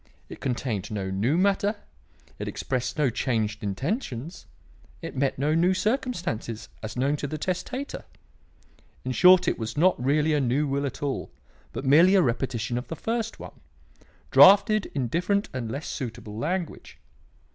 It 0.29 0.41
contained 0.41 0.89
no 0.89 1.11
new 1.11 1.37
matter; 1.37 1.75
it 2.39 2.47
expressed 2.47 2.97
no 2.97 3.11
changed 3.11 3.61
intentions; 3.61 4.47
it 4.99 5.15
met 5.15 5.37
no 5.37 5.53
new 5.53 5.75
circumstances, 5.75 6.69
as 6.81 6.97
known 6.97 7.17
to 7.17 7.27
the 7.27 7.37
testator. 7.37 8.03
In 9.05 9.11
short 9.11 9.47
it 9.47 9.59
was 9.59 9.77
not 9.77 10.03
really 10.03 10.33
a 10.33 10.41
new 10.41 10.65
will 10.65 10.87
at 10.87 11.03
all, 11.03 11.29
but 11.71 11.85
merely 11.85 12.15
a 12.15 12.21
repetition 12.23 12.79
of 12.79 12.87
the 12.87 12.95
first 12.95 13.39
one, 13.39 13.59
drafted 14.31 14.87
in 14.95 15.07
different 15.07 15.49
and 15.53 15.71
less 15.71 15.87
suitable 15.87 16.35
language. 16.35 16.97